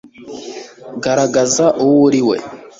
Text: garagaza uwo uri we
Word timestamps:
garagaza 1.03 1.65
uwo 1.81 1.95
uri 2.07 2.21
we 2.29 2.37